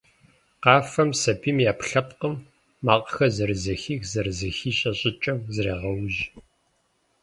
Къафэм 0.63 1.09
сабийм 1.21 1.57
и 1.61 1.65
Ӏэпкълъэпкъым, 1.69 2.35
макъхэр 2.85 3.29
зэрызэхих-зэрызыхищӀэ 3.35 4.91
щӀыкӀэм 4.99 5.39
зрегъэужь. 5.55 6.19